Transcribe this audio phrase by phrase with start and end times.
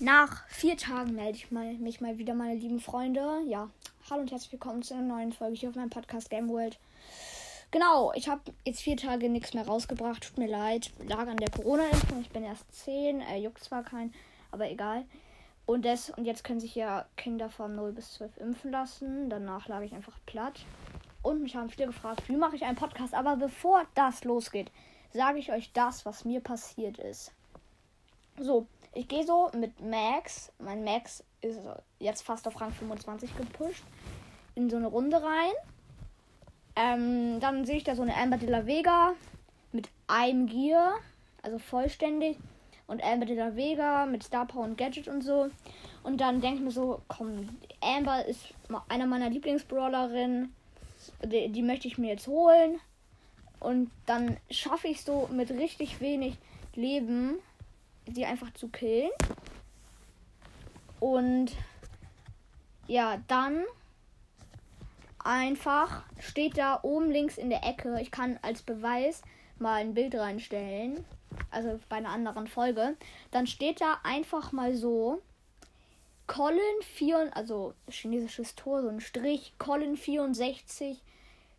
[0.00, 3.40] Nach vier Tagen melde ich mal, mich mal wieder, meine lieben Freunde.
[3.46, 3.70] Ja,
[4.10, 6.78] hallo und herzlich willkommen zu einer neuen Folge hier auf meinem Podcast Game World.
[7.70, 10.22] Genau, ich habe jetzt vier Tage nichts mehr rausgebracht.
[10.22, 10.90] Tut mir leid.
[11.08, 12.20] Lag an der Corona-Impfung.
[12.20, 13.22] Ich bin erst zehn.
[13.22, 14.12] Äh, juckt zwar kein,
[14.50, 15.06] aber egal.
[15.64, 19.30] Und, das, und jetzt können sich ja Kinder von 0 bis 12 impfen lassen.
[19.30, 20.66] Danach lag ich einfach platt.
[21.22, 23.14] Und mich haben viele gefragt, wie mache ich einen Podcast?
[23.14, 24.70] Aber bevor das losgeht,
[25.14, 27.32] sage ich euch das, was mir passiert ist.
[28.38, 30.52] So, ich gehe so mit Max.
[30.58, 31.58] Mein Max ist
[31.98, 33.84] jetzt fast auf Rang 25 gepusht.
[34.54, 35.52] In so eine Runde rein.
[36.76, 39.14] Ähm, dann sehe ich da so eine Amber de la Vega
[39.72, 40.96] mit einem Gear,
[41.42, 42.36] also vollständig.
[42.86, 45.48] Und Amber de la Vega mit Star Power und Gadget und so.
[46.02, 47.48] Und dann denke ich mir so, komm,
[47.80, 48.54] Amber ist
[48.88, 50.54] einer meiner Lieblingsbrawlerinnen.
[51.24, 52.80] Die, die möchte ich mir jetzt holen.
[53.60, 56.36] Und dann schaffe ich so mit richtig wenig
[56.74, 57.38] Leben,
[58.12, 59.10] sie einfach zu killen.
[61.00, 61.52] Und
[62.86, 63.64] ja, dann
[65.18, 68.00] einfach steht da oben links in der Ecke.
[68.00, 69.22] Ich kann als Beweis
[69.58, 71.04] mal ein Bild reinstellen.
[71.50, 72.96] Also bei einer anderen Folge.
[73.30, 75.20] Dann steht da einfach mal so.
[76.26, 81.00] Colin 4, also chinesisches Tor, so ein Strich, Colin 64,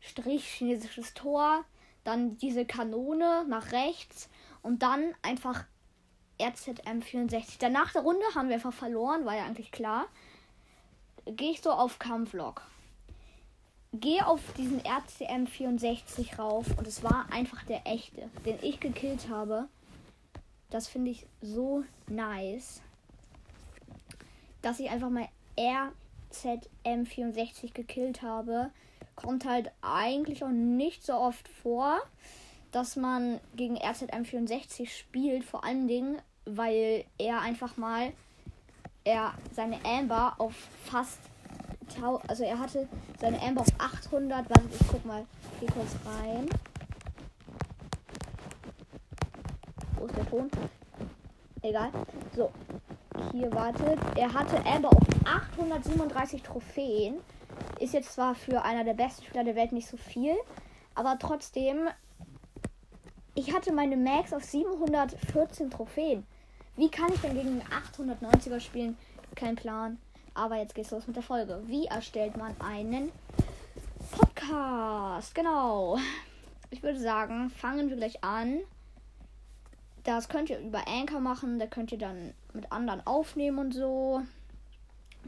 [0.00, 1.64] Strich, chinesisches Tor,
[2.02, 4.28] dann diese Kanone nach rechts
[4.62, 5.64] und dann einfach
[6.40, 7.58] RZM 64.
[7.58, 10.06] Danach der Runde haben wir einfach verloren, war ja eigentlich klar.
[11.24, 12.62] Gehe ich so auf Kampflog
[14.00, 19.28] gehe auf diesen RCM 64 rauf und es war einfach der echte, den ich gekillt
[19.28, 19.68] habe.
[20.70, 22.82] Das finde ich so nice,
[24.62, 28.70] dass ich einfach mal RZM 64 gekillt habe.
[29.14, 32.00] Kommt halt eigentlich auch nicht so oft vor,
[32.76, 38.12] dass man gegen RZM 64 spielt, vor allen Dingen, weil er einfach mal
[39.02, 40.54] er seine Amber auf
[40.84, 41.18] fast
[42.28, 42.86] also er hatte
[43.18, 44.50] seine Amber auf 800.
[44.50, 45.24] Warte, ich guck mal.
[45.58, 46.46] Geh kurz rein.
[49.96, 50.50] Wo ist der Ton?
[51.62, 51.90] Egal.
[52.34, 52.50] So.
[53.32, 53.98] Hier wartet.
[54.16, 57.20] Er hatte Amber auf 837 Trophäen.
[57.80, 60.34] Ist jetzt zwar für einer der besten Spieler der Welt nicht so viel,
[60.94, 61.88] aber trotzdem.
[63.46, 66.26] Ich hatte meine Max auf 714 Trophäen.
[66.74, 67.62] Wie kann ich denn gegen
[67.96, 68.98] 890er spielen?
[69.36, 69.98] Kein Plan.
[70.34, 71.62] Aber jetzt geht's los mit der Folge.
[71.66, 73.12] Wie erstellt man einen
[74.10, 75.32] Podcast?
[75.32, 75.96] Genau.
[76.70, 78.58] Ich würde sagen, fangen wir gleich an.
[80.02, 81.60] Das könnt ihr über Anchor machen.
[81.60, 84.22] Da könnt ihr dann mit anderen aufnehmen und so.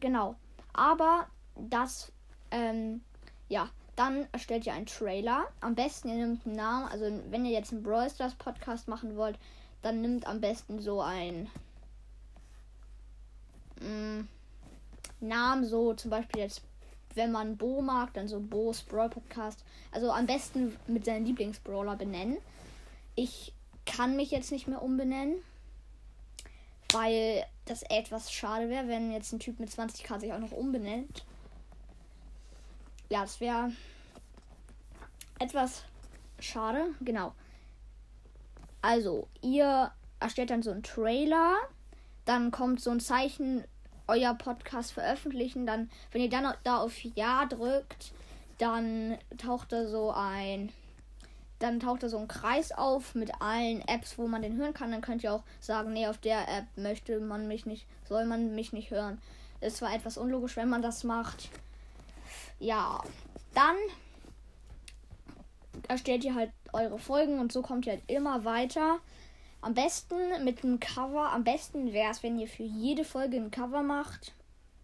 [0.00, 0.34] Genau.
[0.74, 2.12] Aber das,
[2.50, 3.00] ähm,
[3.48, 5.46] ja, dann erstellt ihr einen Trailer.
[5.60, 6.88] Am besten ihr nehmt einen Namen.
[6.88, 9.38] Also wenn ihr jetzt einen Brawl Stars Podcast machen wollt,
[9.82, 11.50] dann nimmt am besten so ein.
[13.80, 14.28] Mh, mm,
[15.20, 16.62] Namen, so zum Beispiel jetzt,
[17.14, 19.64] wenn man Bo mag, dann so Bo's Brawl Podcast.
[19.92, 22.38] Also am besten mit seinen Lieblingsbrawler benennen.
[23.14, 23.52] Ich
[23.84, 25.36] kann mich jetzt nicht mehr umbenennen,
[26.92, 31.24] weil das etwas schade wäre, wenn jetzt ein Typ mit 20k sich auch noch umbenennt.
[33.12, 33.70] Ja, das wäre
[35.38, 35.84] etwas
[36.38, 37.34] schade, genau.
[38.80, 41.56] Also, ihr erstellt dann so einen Trailer,
[42.24, 43.64] dann kommt so ein Zeichen
[44.08, 48.12] euer Podcast veröffentlichen, dann, wenn ihr dann da auf Ja drückt,
[48.56, 50.72] dann taucht da so ein,
[51.58, 54.90] dann taucht da so ein Kreis auf mit allen Apps, wo man den hören kann.
[54.90, 58.54] Dann könnt ihr auch sagen, nee, auf der App möchte man mich nicht, soll man
[58.54, 59.20] mich nicht hören.
[59.60, 61.50] Es war etwas unlogisch, wenn man das macht.
[62.62, 63.02] Ja,
[63.54, 63.74] dann
[65.88, 69.00] erstellt ihr halt eure Folgen und so kommt ihr halt immer weiter.
[69.60, 71.32] Am besten mit einem Cover.
[71.32, 74.32] Am besten wäre es, wenn ihr für jede Folge ein Cover macht.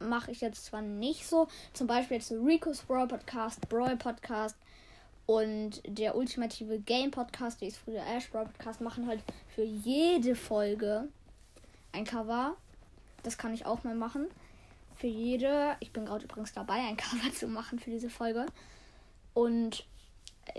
[0.00, 1.46] Mache ich jetzt zwar nicht so.
[1.72, 4.56] Zum Beispiel jetzt Rico's Brawl Podcast, Brawl Podcast
[5.26, 9.22] und der ultimative Game Podcast, die ist früher Ash Brawl Podcast, machen halt
[9.54, 11.06] für jede Folge
[11.92, 12.56] ein Cover.
[13.22, 14.26] Das kann ich auch mal machen.
[15.00, 15.76] Für jede.
[15.80, 18.44] Ich bin gerade übrigens dabei, ein Cover zu machen für diese Folge.
[19.32, 19.86] Und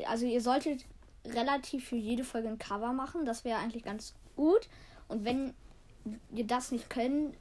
[0.08, 0.86] also ihr solltet
[1.26, 3.24] relativ für jede Folge ein Cover machen.
[3.26, 4.68] Das wäre eigentlich ganz gut.
[5.08, 5.54] Und wenn
[6.34, 7.36] ihr das nicht könnt,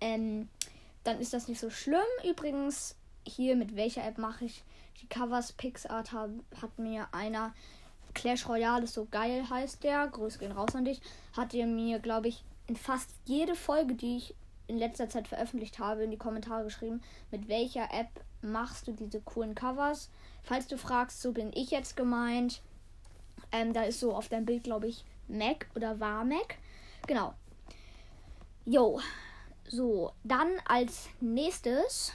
[0.00, 0.48] ähm,
[1.02, 2.00] dann ist das nicht so schlimm.
[2.22, 2.94] Übrigens,
[3.26, 4.62] hier mit welcher App mache ich
[5.02, 5.52] die Covers?
[5.52, 6.30] PixArt hat,
[6.62, 7.52] hat mir einer
[8.14, 10.06] Clash Royale ist so geil, heißt der.
[10.06, 11.00] Grüße gehen raus an dich.
[11.36, 14.34] Hat ihr mir, glaube ich, in fast jede Folge, die ich
[14.66, 18.08] in letzter Zeit veröffentlicht habe, in die Kommentare geschrieben, mit welcher App
[18.42, 20.10] machst du diese coolen Covers.
[20.42, 22.60] Falls du fragst, so bin ich jetzt gemeint.
[23.52, 26.56] Ähm, da ist so auf deinem Bild, glaube ich, Mac oder war Mac.
[27.06, 27.34] Genau.
[28.64, 29.00] Jo.
[29.66, 32.12] So, dann als nächstes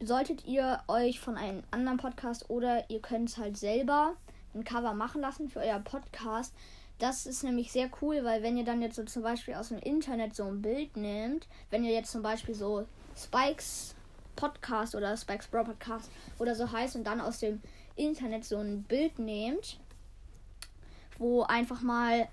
[0.00, 4.14] solltet ihr euch von einem anderen Podcast oder ihr könnt es halt selber
[4.54, 6.54] ein Cover machen lassen für euer Podcast.
[7.00, 9.78] Das ist nämlich sehr cool, weil wenn ihr dann jetzt so zum Beispiel aus dem
[9.78, 12.86] Internet so ein Bild nehmt, wenn ihr jetzt zum Beispiel so
[13.16, 13.94] Spikes
[14.36, 17.62] Podcast oder Spikes Bro Podcast oder so heißt und dann aus dem
[17.96, 19.80] Internet so ein Bild nehmt,
[21.18, 22.28] wo einfach mal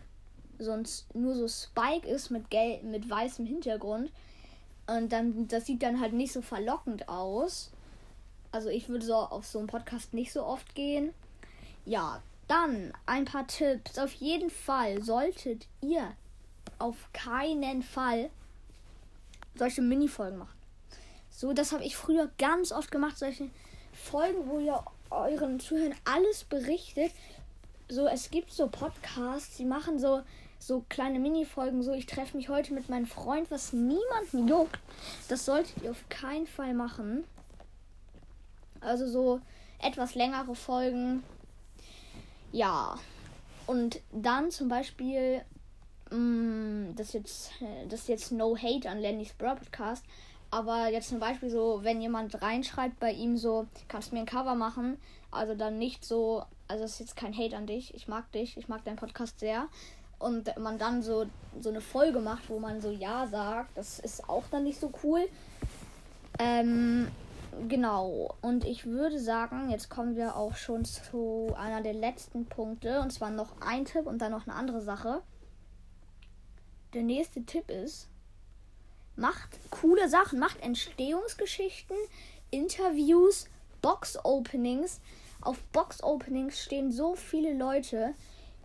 [0.59, 4.11] sonst nur so Spike ist mit gelb mit weißem Hintergrund
[4.85, 7.71] und dann das sieht dann halt nicht so verlockend aus.
[8.51, 11.13] Also ich würde so auf so einen Podcast nicht so oft gehen.
[11.85, 13.97] Ja, dann ein paar Tipps.
[13.97, 16.13] Auf jeden Fall solltet ihr
[16.79, 18.29] auf keinen Fall
[19.55, 20.57] solche Mini-Folgen machen.
[21.29, 23.17] So, das habe ich früher ganz oft gemacht.
[23.17, 23.49] Solche
[23.93, 27.11] Folgen, wo ihr euren Zuhörern alles berichtet.
[27.89, 30.21] So, es gibt so Podcasts, die machen so
[30.59, 34.79] so kleine Mini-Folgen, so ich treffe mich heute mit meinem Freund, was niemanden juckt.
[35.29, 37.23] Das solltet ihr auf keinen Fall machen.
[38.81, 39.39] Also so
[39.79, 41.23] etwas längere Folgen.
[42.57, 42.97] Ja.
[43.67, 45.43] Und dann zum Beispiel,
[46.09, 47.51] mh, mm, das jetzt,
[47.87, 50.03] das ist jetzt No Hate an Lennys Broadcast.
[50.49, 54.25] Aber jetzt zum Beispiel so, wenn jemand reinschreibt bei ihm so, kannst du mir ein
[54.25, 54.97] Cover machen?
[55.29, 57.93] Also dann nicht so, also das ist jetzt kein Hate an dich.
[57.93, 59.67] Ich mag dich, ich mag deinen Podcast sehr.
[60.17, 61.27] Und man dann so,
[61.61, 64.91] so eine Folge macht, wo man so Ja sagt, das ist auch dann nicht so
[65.03, 65.29] cool.
[66.39, 67.11] Ähm,
[67.67, 68.35] genau.
[68.41, 73.01] Und ich würde sagen, jetzt kommen wir auch schon zu einer der letzten Punkte.
[73.01, 75.21] Und zwar noch ein Tipp und dann noch eine andere Sache.
[76.93, 78.07] Der nächste Tipp ist,
[79.15, 81.97] macht coole Sachen, macht Entstehungsgeschichten,
[82.49, 83.47] Interviews,
[83.81, 85.01] Box-Openings.
[85.41, 88.13] Auf Box-Openings stehen so viele Leute.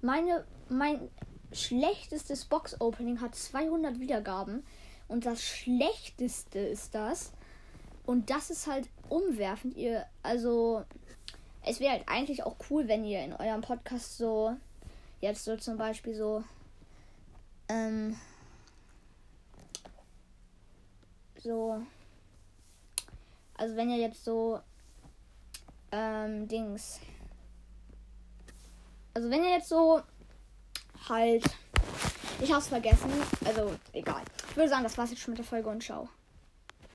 [0.01, 1.11] Meine, mein
[1.53, 4.65] schlechtestes Box-Opening hat 200 Wiedergaben.
[5.09, 7.33] Und das schlechteste ist das.
[8.05, 9.77] Und das ist halt umwerfend.
[9.77, 10.85] Ihr, also,
[11.65, 14.57] es wäre halt eigentlich auch cool, wenn ihr in eurem Podcast so,
[15.21, 16.43] jetzt so zum Beispiel so,
[17.69, 18.17] ähm,
[21.37, 21.81] so,
[23.55, 24.61] also wenn ihr jetzt so,
[25.93, 26.99] ähm, Dings,
[29.15, 30.03] also wenn ihr jetzt so
[31.09, 31.45] halt,
[32.41, 33.11] ich hab's vergessen,
[33.45, 34.23] also egal.
[34.51, 36.09] Ich würde sagen, das war's jetzt schon mit der Folge und ciao.